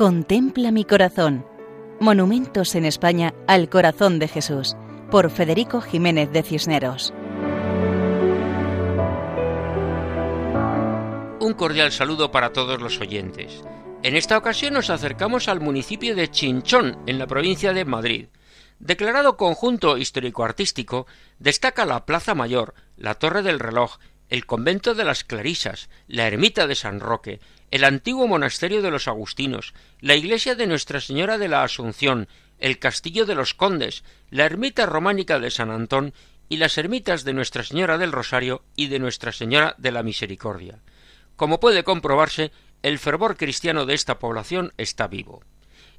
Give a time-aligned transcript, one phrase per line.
[0.00, 1.44] Contempla mi corazón.
[2.00, 4.74] Monumentos en España al corazón de Jesús,
[5.10, 7.12] por Federico Jiménez de Cisneros.
[11.38, 13.62] Un cordial saludo para todos los oyentes.
[14.02, 18.28] En esta ocasión nos acercamos al municipio de Chinchón, en la provincia de Madrid.
[18.78, 21.06] Declarado conjunto histórico-artístico,
[21.38, 23.98] destaca la Plaza Mayor, la Torre del Reloj,
[24.30, 27.40] el convento de las Clarisas, la ermita de San Roque,
[27.70, 32.78] el antiguo monasterio de los Agustinos, la iglesia de Nuestra Señora de la Asunción, el
[32.78, 36.14] castillo de los Condes, la ermita románica de San Antón
[36.48, 40.80] y las ermitas de Nuestra Señora del Rosario y de Nuestra Señora de la Misericordia.
[41.34, 42.52] Como puede comprobarse,
[42.82, 45.42] el fervor cristiano de esta población está vivo.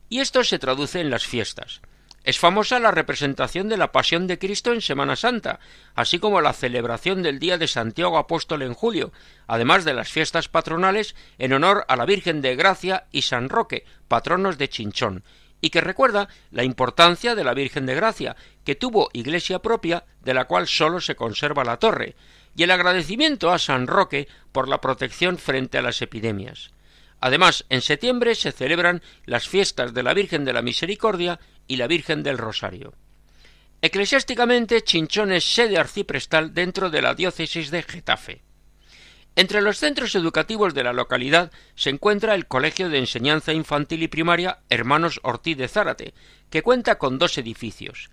[0.07, 1.81] Y esto se traduce en las fiestas.
[2.23, 5.59] Es famosa la representación de la Pasión de Cristo en Semana Santa,
[5.95, 9.11] así como la celebración del Día de Santiago Apóstol en julio,
[9.47, 13.85] además de las fiestas patronales en honor a la Virgen de Gracia y San Roque,
[14.07, 15.23] patronos de Chinchón,
[15.61, 20.35] y que recuerda la importancia de la Virgen de Gracia, que tuvo iglesia propia, de
[20.35, 22.15] la cual sólo se conserva la torre,
[22.55, 26.71] y el agradecimiento a San Roque por la protección frente a las epidemias.
[27.19, 31.39] Además, en septiembre se celebran las fiestas de la Virgen de la Misericordia
[31.71, 32.93] y la Virgen del Rosario.
[33.81, 38.41] Eclesiásticamente, Chinchón es sede arciprestal dentro de la diócesis de Getafe.
[39.37, 44.09] Entre los centros educativos de la localidad se encuentra el Colegio de Enseñanza Infantil y
[44.09, 46.13] Primaria Hermanos Ortiz de Zárate,
[46.49, 48.09] que cuenta con dos edificios,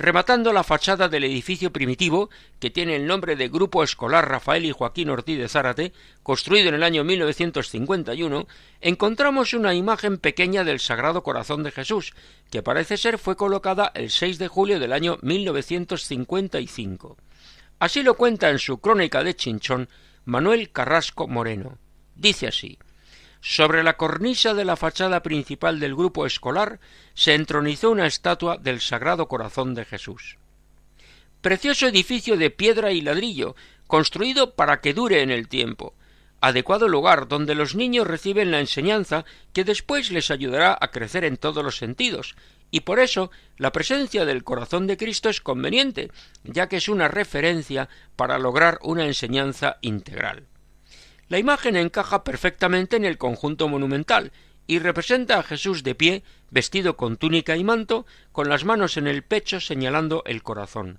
[0.00, 4.72] Rematando la fachada del edificio primitivo, que tiene el nombre de Grupo Escolar Rafael y
[4.72, 5.92] Joaquín Ortiz de Zárate,
[6.22, 8.46] construido en el año 1951,
[8.80, 12.14] encontramos una imagen pequeña del Sagrado Corazón de Jesús,
[12.50, 17.18] que parece ser fue colocada el 6 de julio del año 1955.
[17.78, 19.90] Así lo cuenta en su crónica de Chinchón
[20.24, 21.76] Manuel Carrasco Moreno.
[22.14, 22.78] Dice así
[23.40, 26.78] sobre la cornisa de la fachada principal del grupo escolar
[27.14, 30.36] se entronizó una estatua del Sagrado Corazón de Jesús.
[31.40, 33.56] Precioso edificio de piedra y ladrillo,
[33.86, 35.94] construido para que dure en el tiempo,
[36.40, 41.38] adecuado lugar donde los niños reciben la enseñanza que después les ayudará a crecer en
[41.38, 42.34] todos los sentidos,
[42.70, 46.10] y por eso la presencia del corazón de Cristo es conveniente,
[46.44, 50.46] ya que es una referencia para lograr una enseñanza integral.
[51.30, 54.32] La imagen encaja perfectamente en el conjunto monumental
[54.66, 59.06] y representa a Jesús de pie, vestido con túnica y manto, con las manos en
[59.06, 60.98] el pecho señalando el corazón.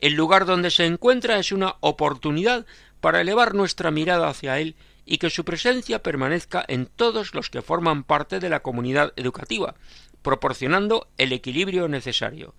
[0.00, 2.64] El lugar donde se encuentra es una oportunidad
[3.02, 7.60] para elevar nuestra mirada hacia Él y que su presencia permanezca en todos los que
[7.60, 9.74] forman parte de la comunidad educativa,
[10.22, 12.54] proporcionando el equilibrio necesario,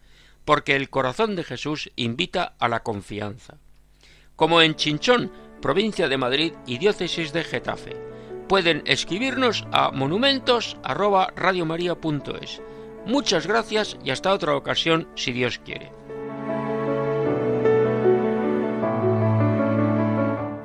[0.45, 3.57] porque el corazón de Jesús invita a la confianza.
[4.35, 7.97] Como en Chinchón provincia de Madrid y diócesis de Getafe.
[8.47, 12.61] Pueden escribirnos a monumentos@radiomaria.es.
[13.05, 15.91] Muchas gracias y hasta otra ocasión si Dios quiere.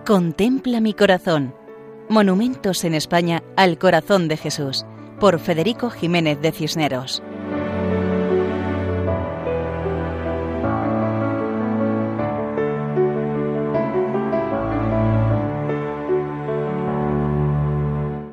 [0.05, 1.55] Contempla mi corazón.
[2.09, 4.85] Monumentos en España al corazón de Jesús
[5.19, 7.21] por Federico Jiménez de Cisneros.